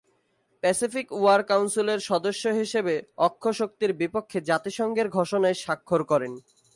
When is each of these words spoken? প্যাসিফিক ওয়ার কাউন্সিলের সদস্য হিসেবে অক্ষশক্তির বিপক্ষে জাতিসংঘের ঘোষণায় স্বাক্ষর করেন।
প্যাসিফিক 0.63 1.07
ওয়ার 1.11 1.41
কাউন্সিলের 1.43 1.99
সদস্য 2.01 2.43
হিসেবে 2.59 2.93
অক্ষশক্তির 3.27 3.91
বিপক্ষে 3.93 4.39
জাতিসংঘের 4.41 5.07
ঘোষণায় 5.09 5.57
স্বাক্ষর 5.63 6.01
করেন। 6.03 6.33